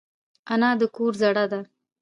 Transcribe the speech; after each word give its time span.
انا 0.53 0.69
د 0.79 0.81
کور 0.95 1.13
زړه 1.21 1.45
ده 1.51 1.59